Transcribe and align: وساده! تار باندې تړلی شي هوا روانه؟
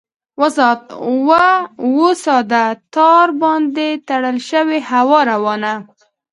وساده! 2.01 2.65
تار 2.93 3.27
باندې 3.41 3.87
تړلی 4.07 4.41
شي 4.49 4.79
هوا 4.91 5.19
روانه؟ 5.31 5.73